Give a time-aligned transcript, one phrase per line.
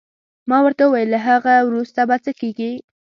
[0.49, 2.71] ما ورته وویل: له هغه وروسته به څه کېږي؟